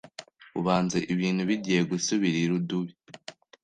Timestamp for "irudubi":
2.45-2.93